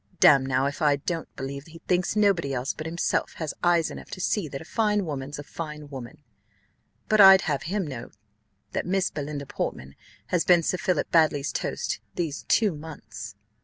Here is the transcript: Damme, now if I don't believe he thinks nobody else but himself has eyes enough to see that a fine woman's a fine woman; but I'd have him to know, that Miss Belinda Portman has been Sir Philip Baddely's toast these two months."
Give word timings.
Damme, 0.19 0.43
now 0.47 0.65
if 0.65 0.81
I 0.81 0.95
don't 0.95 1.27
believe 1.35 1.65
he 1.67 1.77
thinks 1.87 2.15
nobody 2.15 2.55
else 2.55 2.73
but 2.73 2.87
himself 2.87 3.33
has 3.35 3.53
eyes 3.63 3.91
enough 3.91 4.09
to 4.09 4.19
see 4.19 4.47
that 4.47 4.59
a 4.59 4.65
fine 4.65 5.05
woman's 5.05 5.37
a 5.37 5.43
fine 5.43 5.89
woman; 5.89 6.23
but 7.07 7.21
I'd 7.21 7.41
have 7.41 7.61
him 7.69 7.83
to 7.89 7.89
know, 7.89 8.11
that 8.71 8.87
Miss 8.87 9.11
Belinda 9.11 9.45
Portman 9.45 9.93
has 10.29 10.43
been 10.43 10.63
Sir 10.63 10.79
Philip 10.79 11.11
Baddely's 11.11 11.51
toast 11.51 11.99
these 12.15 12.41
two 12.47 12.73
months." 12.73 13.35